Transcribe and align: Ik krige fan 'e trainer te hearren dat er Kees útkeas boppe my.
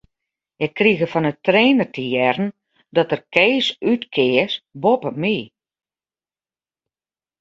Ik 0.65 0.71
krige 0.77 1.07
fan 1.11 1.27
'e 1.29 1.33
trainer 1.47 1.89
te 1.95 2.03
hearren 2.13 2.49
dat 2.95 3.11
er 3.15 3.21
Kees 3.33 3.67
útkeas 3.91 4.53
boppe 4.81 5.11
my. 5.21 5.37